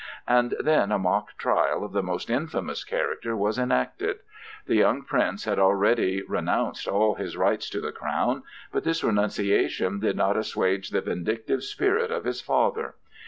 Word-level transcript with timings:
And 0.27 0.55
then 0.59 0.91
a 0.91 0.97
mock 0.97 1.37
trial 1.37 1.83
of 1.83 1.91
the 1.91 2.01
most 2.01 2.31
infamous 2.31 2.83
character 2.83 3.35
was 3.37 3.59
enacted. 3.59 4.17
The 4.65 4.73
young 4.73 5.03
Prince 5.03 5.43
had 5.45 5.59
already 5.59 6.23
renounced 6.23 6.87
all 6.87 7.13
his 7.13 7.37
rights 7.37 7.69
to 7.69 7.79
the 7.79 7.91
crown; 7.91 8.41
but 8.71 8.83
this 8.83 9.03
renunciation 9.03 9.99
did 9.99 10.15
not 10.17 10.37
assuage 10.37 10.89
the 10.89 11.01
vindictive 11.01 11.63
spirit 11.63 12.09
of 12.09 12.23
his 12.23 12.41
father. 12.41 12.95